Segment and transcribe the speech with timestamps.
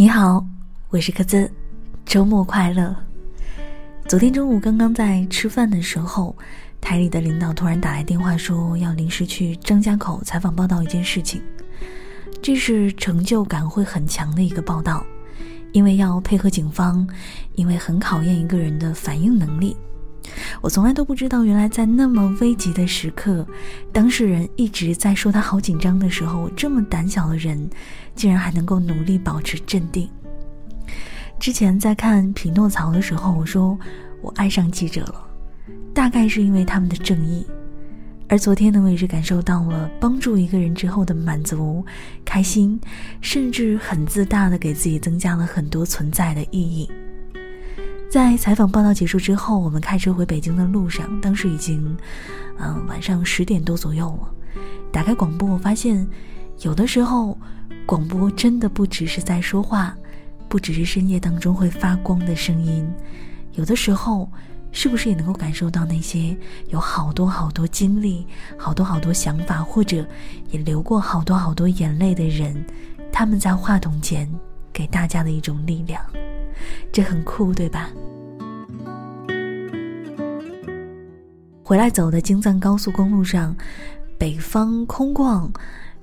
[0.00, 0.42] 你好，
[0.88, 1.52] 我是柯子，
[2.06, 2.96] 周末快乐。
[4.08, 6.34] 昨天中午刚刚在吃饭的时候，
[6.80, 11.42] 台里的领导突然打来电话说要临时去张家口采访报道一件事情，
[12.40, 15.04] 这是成就感会很强的一个报道，
[15.72, 17.06] 因为要配合警方，
[17.56, 19.76] 因为很考验一个人的反应能力。
[20.60, 23.46] 我从来都不知道，原来在那么危急的时刻，
[23.92, 27.68] 当事人一直在说他好紧张的时候，这么胆小的人，
[28.14, 30.08] 竟然还能够努力保持镇定。
[31.38, 33.78] 之前在看《匹诺曹》的时候，我说
[34.20, 35.26] 我爱上记者了，
[35.94, 37.46] 大概是因为他们的正义。
[38.28, 41.84] 而昨天呢，我也是感受到了帮助一个人之后的满足、
[42.24, 42.80] 开心，
[43.20, 46.88] 甚至很自大的给自己增加了很多存在的意义。
[48.10, 51.96] 在采访报道结束之后，我们开车回北京的路上，当时已经，
[52.58, 54.60] 嗯，晚上十点多左右了。
[54.90, 56.04] 打开广播，我发现，
[56.62, 57.38] 有的时候，
[57.86, 59.96] 广播真的不只是在说话，
[60.48, 62.84] 不只是深夜当中会发光的声音，
[63.52, 64.28] 有的时候，
[64.72, 66.36] 是不是也能够感受到那些
[66.70, 68.26] 有好多好多经历、
[68.58, 70.04] 好多好多想法，或者
[70.50, 72.66] 也流过好多好多眼泪的人，
[73.12, 74.28] 他们在话筒前
[74.72, 76.02] 给大家的一种力量。
[76.92, 77.90] 这很酷，对吧？
[81.62, 83.56] 回来走的京藏高速公路上，
[84.18, 85.48] 北方空旷，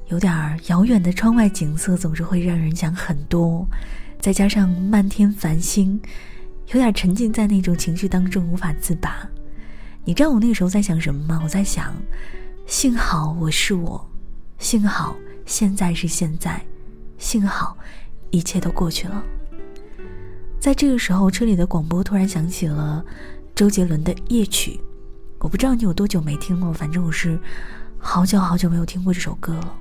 [0.07, 3.67] 有点遥远的窗外景色，总是会让人想很多。
[4.19, 5.99] 再加上漫天繁星，
[6.67, 9.27] 有点沉浸在那种情绪当中无法自拔。
[10.05, 11.41] 你知道我那个时候在想什么吗？
[11.43, 11.93] 我在想，
[12.65, 14.09] 幸好我是我，
[14.57, 16.65] 幸好现在是现在，
[17.17, 17.77] 幸好
[18.31, 19.21] 一切都过去了。
[20.59, 23.03] 在这个时候，车里的广播突然响起了
[23.55, 24.71] 周杰伦的《夜曲》，
[25.39, 27.39] 我不知道你有多久没听了，反正我是
[27.97, 29.73] 好久好久没有听过这首歌了。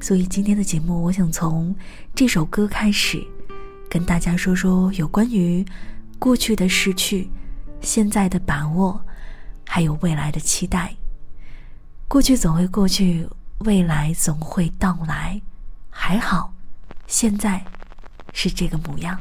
[0.00, 1.74] 所以今天的节目，我想从
[2.14, 3.22] 这首歌开始，
[3.88, 5.64] 跟大家说说有关于
[6.18, 7.30] 过去的失去、
[7.80, 9.00] 现在的把握，
[9.66, 10.94] 还有未来的期待。
[12.08, 13.28] 过去总会过去，
[13.60, 15.40] 未来总会到来。
[15.90, 16.52] 还好，
[17.06, 17.62] 现在
[18.32, 19.18] 是这个模样。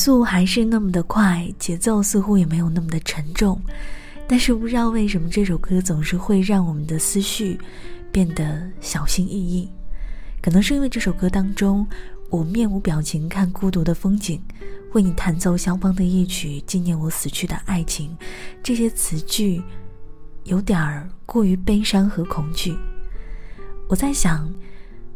[0.00, 3.60] 速还是那么的快，节奏似乎也没有那么的沉重，
[4.26, 7.60] 但是不知道为什么这首歌总是会让我们的思绪
[8.10, 9.68] 变得小心翼翼。
[10.40, 11.86] 可能是因为这首歌当中，
[12.30, 14.42] 我面无表情看孤独的风景，
[14.92, 18.16] 为你弹奏肖邦的夜曲，纪念我死去的爱情，
[18.62, 19.62] 这些词句
[20.44, 22.74] 有点儿过于悲伤和恐惧。
[23.86, 24.50] 我在想，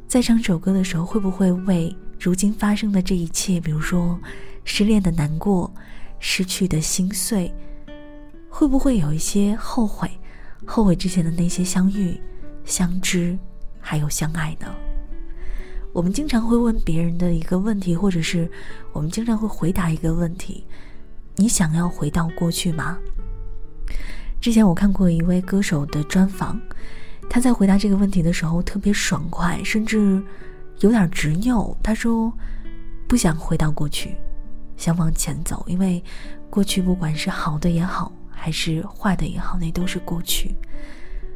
[0.06, 4.18] 在唱这首歌的时候，会不会为如今发生的这一切，比如说
[4.64, 5.72] 失恋的难过、
[6.18, 7.52] 失去的心碎，
[8.48, 10.10] 会不会有一些后悔？
[10.66, 12.18] 后悔之前的那些相遇、
[12.64, 13.38] 相知，
[13.78, 14.66] 还有相爱呢？
[15.92, 18.50] 我们经常会问别人的一个问题，或者是
[18.92, 20.66] 我们经常会回答一个问题：
[21.36, 22.98] 你想要回到过去吗？
[24.40, 26.60] 之前我看过一位歌手的专访，
[27.30, 30.22] 他在回答这个问题的时候特别爽快，甚至
[30.80, 31.76] 有点执拗。
[31.82, 32.32] 他说
[33.06, 34.16] ：“不想回到过去，
[34.76, 36.02] 想往前走，因为
[36.50, 40.54] 过去不管是好的也好，还是坏的也好，那都是过去。”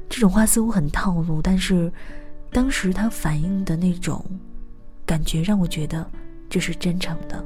[0.08, 1.92] 这种话似乎很套路，但是
[2.50, 4.24] 当时他反映的那种。
[5.06, 6.06] 感觉让我觉得
[6.50, 7.42] 这是真诚的。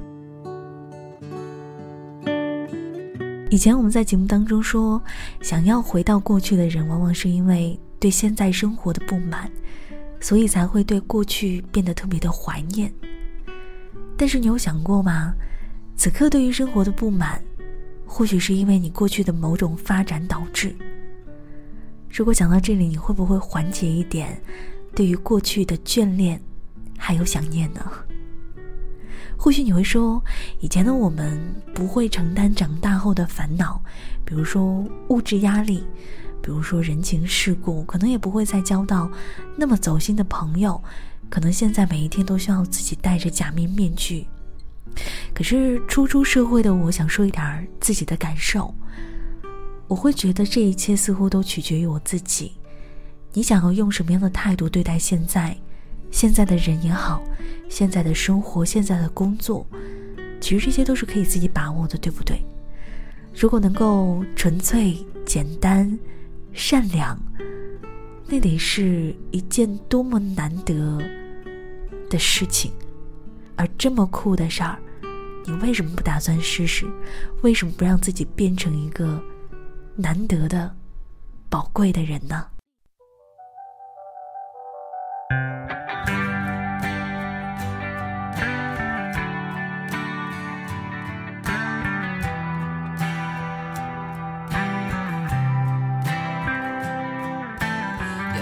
[3.48, 5.00] 以前我们在节目当中说，
[5.40, 9.48] 想要回到过去的人，往往是因为对现在生活的不满，
[10.20, 12.92] 所以才会对过去变得特别的怀念。
[14.16, 15.32] 但是你有想过吗？
[16.02, 17.40] 此刻对于生活的不满，
[18.04, 20.74] 或许是因为你过去的某种发展导致。
[22.10, 24.36] 如果讲到这里，你会不会缓解一点
[24.96, 26.42] 对于过去的眷恋？
[26.98, 27.80] 还有想念呢。
[29.36, 30.20] 或许你会说，
[30.58, 31.40] 以前的我们
[31.72, 33.80] 不会承担长大后的烦恼，
[34.24, 35.84] 比如说物质压力，
[36.42, 39.08] 比如说人情世故，可能也不会再交到
[39.56, 40.82] 那么走心的朋友，
[41.30, 44.26] 可能现在每一天都需要自己戴着假面面具。
[45.34, 48.74] 可是初出社会的我，想说一点自己的感受，
[49.88, 52.52] 我会觉得这一切似乎都取决于我自己。
[53.32, 55.56] 你想要用什么样的态度对待现在？
[56.10, 57.22] 现在的人也好，
[57.70, 59.66] 现在的生活，现在的工作，
[60.42, 62.44] 其实这些都是可以自己把握的，对不对？
[63.34, 65.98] 如果能够纯粹、简单、
[66.52, 67.18] 善良，
[68.26, 71.00] 那得是一件多么难得
[72.10, 72.70] 的事情。
[73.62, 74.76] 而这么酷的事儿，
[75.46, 76.84] 你为什么不打算试试？
[77.42, 79.22] 为什么不让自己变成一个
[79.94, 80.74] 难得的、
[81.48, 82.44] 宝贵的人呢？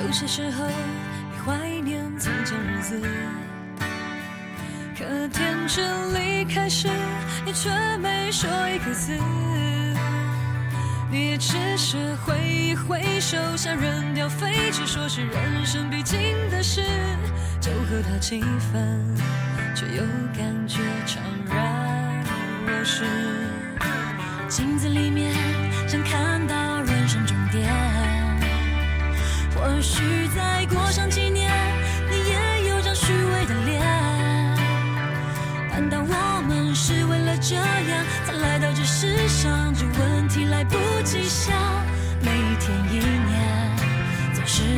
[0.03, 0.65] 有些时候，
[5.73, 5.81] 是
[6.13, 6.89] 离开时，
[7.47, 9.17] 你却没说一个字。
[11.09, 16.19] 你也只是挥一挥手，想扔掉废纸，说是人生必经
[16.51, 16.83] 的事，
[17.61, 18.41] 就和他七
[18.73, 19.15] 分，
[19.73, 20.03] 却又
[20.37, 22.25] 感觉怅然
[22.67, 23.05] 若失。
[24.49, 25.33] 镜子里面，
[25.87, 27.73] 想看到人生终点。
[29.55, 30.03] 或许
[30.35, 30.50] 在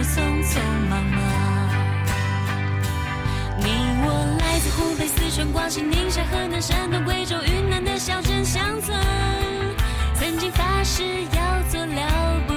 [0.03, 1.21] 匆匆忙忙。
[3.59, 3.67] 你
[4.05, 4.07] 我
[4.41, 8.99] 来自湖北、四川、广西、宁夏、河南、山东、贵州、云南的小镇乡村，
[10.15, 12.52] 曾经发誓要做了不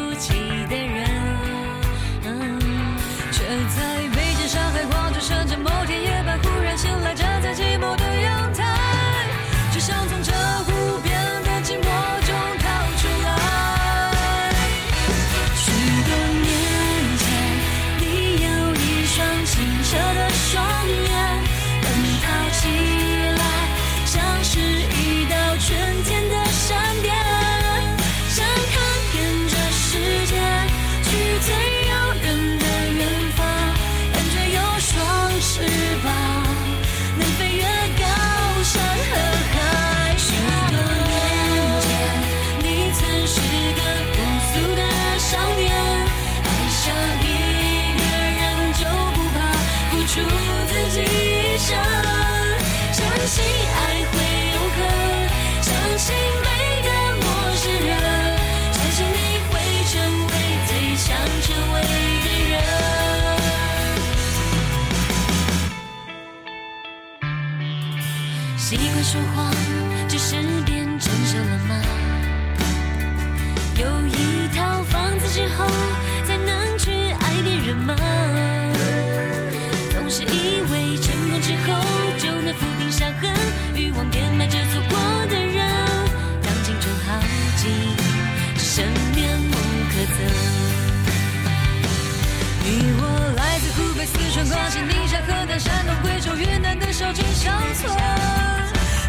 [94.06, 97.92] 四川、广西、宁夏、河南、山东、贵州、云南的小镇乡村，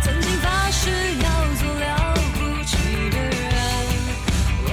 [0.01, 0.91] 曾经发誓
[1.23, 1.29] 要
[1.61, 2.77] 做了不起
[3.11, 3.53] 的人，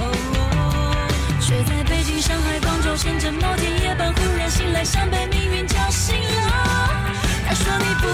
[1.40, 6.90] 却在北京、上海、广州、深圳某天夜半忽然醒来，像被命运叫醒了。
[7.46, 8.06] 他说你不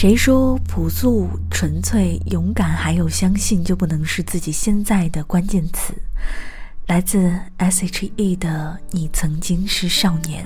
[0.00, 5.92] 谁说朴素、纯粹、勇敢还有相信就不能是自己现在的关键词？
[6.86, 10.42] 来自 S.H.E 的《你曾经是少年》。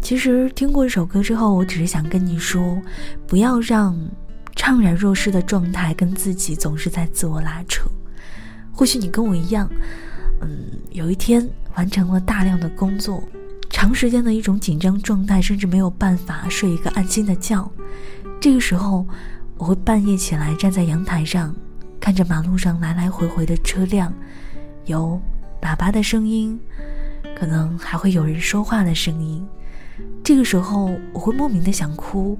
[0.00, 2.80] 其实听过这首歌之后，我只是想跟你说，
[3.26, 3.94] 不要让
[4.56, 7.90] 怅然若失的状态跟自己总是在自我拉扯。
[8.72, 9.70] 或许你跟我一样，
[10.40, 10.48] 嗯，
[10.92, 13.22] 有一天完成了大量的工作。
[13.82, 17.68] 长时间的一种紧张状态，甚至没有办法睡一个安心的觉。
[18.40, 19.04] 这个时候，
[19.56, 21.52] 我会半夜起来，站在阳台上，
[21.98, 24.14] 看着马路上来来回回的车辆，
[24.84, 25.20] 有
[25.62, 26.56] 喇叭的声音，
[27.36, 29.44] 可能还会有人说话的声音。
[30.22, 32.38] 这个时候，我会莫名的想哭，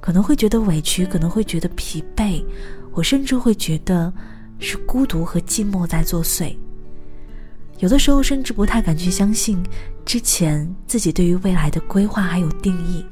[0.00, 2.42] 可能会觉得委屈，可能会觉得疲惫，
[2.92, 4.10] 我甚至会觉得
[4.58, 6.56] 是孤独和寂寞在作祟。
[7.80, 9.62] 有的时候甚至不太敢去相信
[10.04, 13.04] 之前自己对于未来的规划还有定义。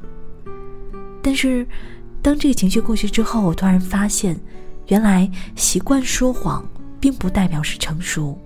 [1.23, 1.67] 但是，
[2.21, 4.39] 当这个情绪过去之后，我突然发现，
[4.87, 6.63] 原来习惯说谎
[6.99, 8.39] 并不代表是成熟，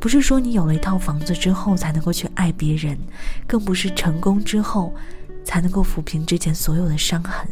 [0.00, 2.98] 不是说你有了一套房子之后才能够去爱别人，
[3.46, 4.94] 更不是成功之后
[5.44, 7.46] 才能够抚平之前所有的伤痕。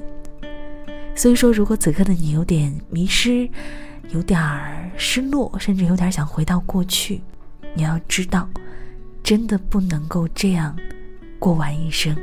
[1.14, 3.46] 所以说，如果此刻的你有点迷失，
[4.08, 4.40] 有点
[4.96, 7.20] 失落，甚至有点想回到过去。
[7.74, 8.48] 你要知道，
[9.22, 10.76] 真的不能够这样
[11.38, 12.16] 过完一生。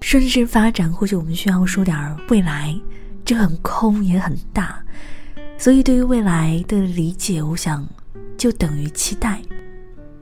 [0.00, 2.74] 顺势发展，或许我们需要说点未来，
[3.24, 4.80] 这很空也很大。
[5.58, 7.86] 所以，对于未来的理解，我想
[8.36, 9.40] 就等于期待。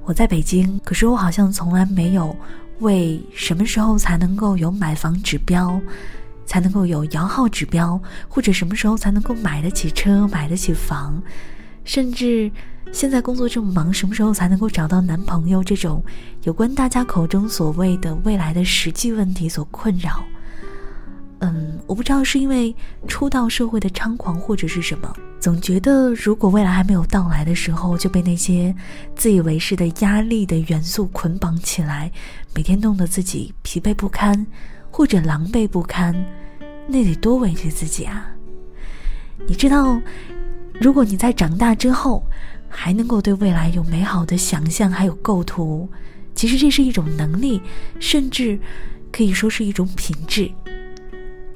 [0.05, 2.35] 我在北京，可是我好像从来没有
[2.81, 5.81] 为什么时候才能够有买房指标。
[6.45, 11.23] 才能够有摇号指标，或者什么时候才能够买得起车、买得起房，
[11.85, 12.51] 甚至
[12.93, 15.65] 现在工作这么忙，什么时候才能够找到男朋友？
[15.65, 16.05] 这种
[16.43, 20.23] 有关大家口中所谓的未来的实际问题所困扰。
[21.45, 22.73] 嗯，我不知道是因为
[23.09, 28.73] 初到社会的猖狂，或者是什么，总觉得如果未来还没有到来的时候，就被那些
[29.17, 32.13] 自以为是的压力的元素捆绑起来，
[32.55, 34.47] 每天弄得自己疲惫不堪。
[34.93, 36.15] 或者狼狈不堪，
[36.87, 38.29] 那得多委屈自己啊！
[39.49, 39.99] 你知道，
[40.79, 42.23] 如果你在长大之后
[42.69, 45.89] 还能够对未来有美好的想象，还有构图，
[46.35, 47.61] 其实这是一种能力，
[47.99, 48.59] 甚至
[49.11, 50.51] 可以说是一种品质。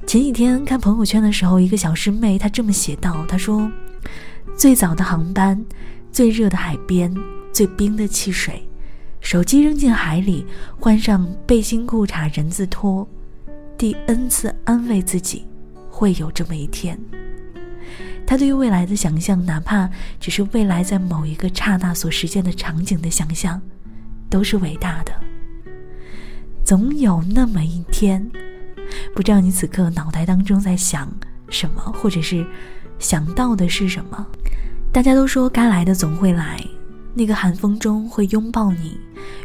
[0.07, 3.71] 前几天看朋友圈的时候，一个小师妹她这么写道：“她说，
[4.57, 5.63] 最早的航班，
[6.11, 7.15] 最热的海边，
[7.53, 8.67] 最冰的汽水，
[9.21, 10.47] 手机扔进海里，
[10.79, 13.07] 换上背心裤衩人字拖。”
[13.79, 15.45] 第 N 次安慰自己，
[15.91, 16.99] 会有这么一天。
[18.27, 23.61] 他对于未来的想象，哪怕只是未来在某一个刹那所实现的场景的想象，
[24.31, 25.13] 都是伟大的。
[26.65, 28.29] 总有那么一天，
[29.15, 31.09] 不知道你此刻脑袋当中在想
[31.51, 32.45] 什么，或者是
[32.99, 34.27] 想到的是什么。
[34.91, 36.61] 大家都说该来的总会来，
[37.15, 38.99] 那个寒风中会拥抱你、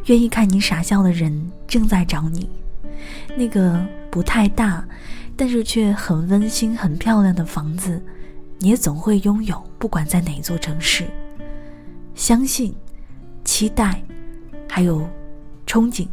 [0.06, 2.50] 愿意看你傻笑的人正在找你，
[3.38, 3.86] 那个。
[4.12, 4.86] 不太大，
[5.36, 8.00] 但是却很温馨、很漂亮的房子，
[8.60, 9.60] 你也总会拥有。
[9.80, 11.08] 不管在哪一座城市，
[12.14, 12.76] 相信、
[13.44, 14.04] 期待，
[14.70, 15.10] 还有
[15.66, 16.08] 憧憬，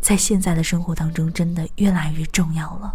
[0.00, 2.94] 在现在的生活当中真的越来越重要了。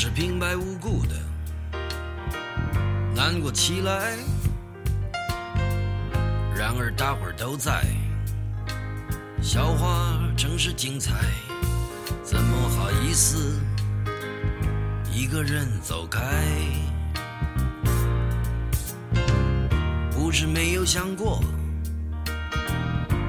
[0.00, 1.16] 是平白无故的
[3.16, 4.16] 难过起来，
[6.54, 7.84] 然而大伙儿都在，
[9.42, 11.14] 笑话正是精彩，
[12.22, 13.60] 怎么好意思
[15.12, 16.22] 一个人走开？
[20.12, 21.42] 不是没有想过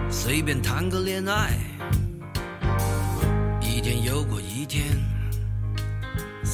[0.07, 1.57] 随便谈个恋爱，
[3.59, 4.85] 一天又过一天。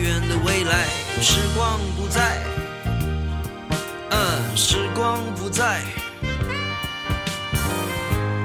[0.00, 0.86] 远的未来。
[1.20, 2.38] 时光不再，
[4.10, 5.82] 嗯，时光不再，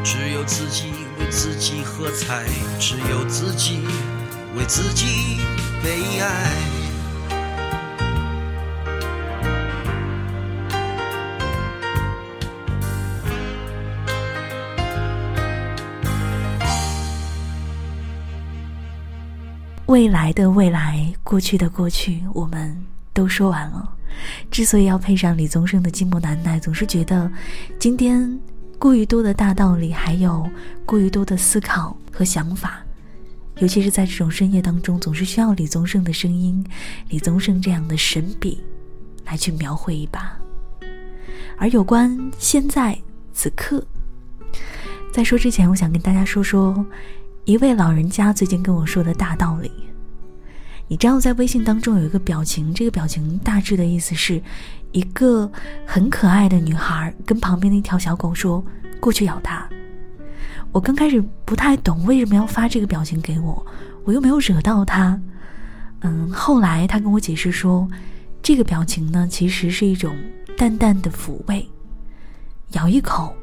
[0.03, 2.45] 只有自己为自己喝彩，
[2.79, 3.85] 只有自己
[4.55, 5.39] 为自己
[5.83, 6.83] 悲哀。
[19.93, 22.75] 未来的未来，过去的过去，我们
[23.13, 23.95] 都说完了。
[24.49, 27.32] 之所以要配上李宗盛的《寂寞难耐》，总是觉得
[27.77, 28.39] 今天
[28.79, 30.49] 过于多的大道理，还有
[30.84, 32.84] 过于多的思考和想法，
[33.60, 36.65] 尤其是在这种深夜当中，总是需要李宗盛的声音，
[37.10, 38.63] 李宗盛这样的神笔
[39.25, 40.36] 来去描绘一把。
[41.56, 42.97] 而有关现在
[43.32, 43.86] 此刻，
[45.13, 46.84] 在说之前，我想跟大家说说。
[47.45, 49.69] 一位老人家最近跟我说的大道理，
[50.88, 54.41] 你知道，在微信当中有一个表情，这个表情大致的意思是，
[54.93, 55.51] 一个
[55.86, 58.63] 很可爱的女孩跟旁边的一条小狗说
[58.97, 59.67] ：“过去咬它。”
[60.71, 63.65] 我刚开始不太懂为什么要发这个表情给我，
[64.06, 65.19] 我又没有惹到它。
[65.99, 67.86] 嗯，后来他跟我解释说，
[68.41, 70.15] 这个表情呢，其实是一种
[70.56, 71.69] 淡淡的抚慰，
[72.69, 73.36] 咬一口，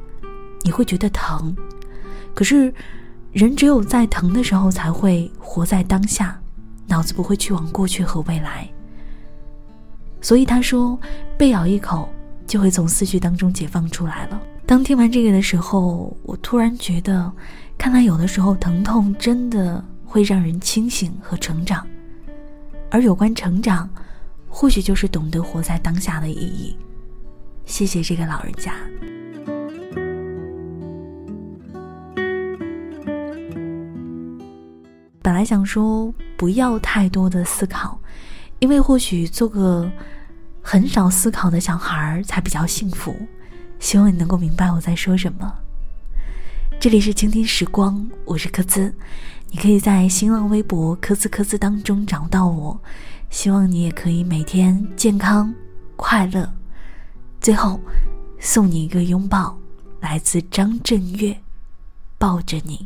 [0.63, 1.55] 你会觉得疼，
[2.33, 2.73] 可是。
[3.31, 6.39] 人只有在疼的时候才会活在当下，
[6.87, 8.69] 脑子不会去往过去和未来。
[10.19, 10.99] 所以他说，
[11.37, 12.09] 被咬一口
[12.45, 14.41] 就会从思绪当中解放出来了。
[14.65, 17.31] 当听完这个的时候，我突然觉得，
[17.77, 21.87] 看来有的时候疼痛真的会让人清醒和成长，
[22.89, 23.89] 而有关成长，
[24.47, 26.75] 或许就是懂得活在当下的意义。
[27.65, 28.73] 谢谢这个老人家。
[35.31, 37.97] 本来想说不要太多的思考，
[38.59, 39.89] 因为或许做个
[40.61, 43.15] 很少思考的小孩儿才比较幸福。
[43.79, 45.49] 希望你能够明白我在说什么。
[46.81, 48.93] 这里是倾听时光，我是科兹，
[49.51, 52.77] 你可以在新浪微博“科兹科兹”当中找到我。
[53.29, 55.55] 希望你也可以每天健康、
[55.95, 56.53] 快乐。
[57.39, 57.79] 最后，
[58.37, 59.57] 送你一个拥抱，
[60.01, 61.37] 来自张震岳，
[62.17, 62.85] 抱着你。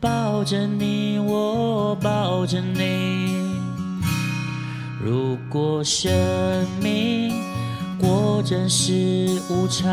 [0.00, 3.36] 抱着你，我抱着你。
[5.04, 6.12] 如果生
[6.80, 7.32] 命
[7.98, 8.92] 果真是
[9.50, 9.90] 无常，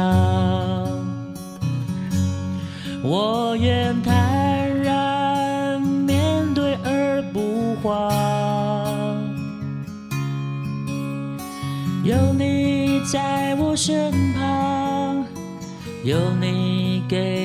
[3.01, 8.11] 我愿坦然面对而不慌。
[12.03, 15.25] 有你在我身旁，
[16.03, 17.44] 有你给。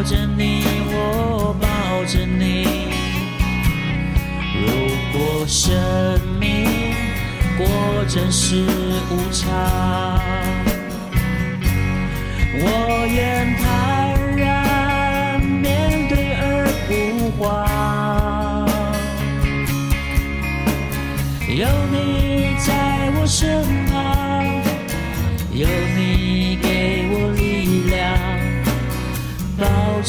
[0.00, 1.68] 抱着你，我抱
[2.06, 2.64] 着你。
[4.56, 4.64] 如
[5.12, 5.78] 果生
[6.40, 6.64] 命
[7.58, 7.66] 果
[8.08, 8.64] 真是
[9.10, 10.18] 无常，
[12.54, 17.68] 我愿坦然面对而不慌。
[21.46, 24.46] 有你在我身旁，
[25.52, 25.68] 有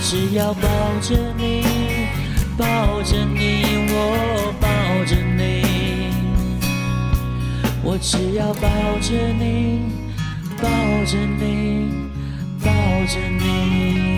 [0.00, 0.68] 只要抱
[1.02, 1.62] 着你，
[2.56, 4.68] 抱着你，我抱
[5.04, 6.12] 着你。
[7.82, 8.68] 我只要抱
[9.00, 9.82] 着你，
[10.62, 10.68] 抱
[11.04, 11.90] 着你，
[12.64, 12.70] 抱
[13.06, 14.17] 着你。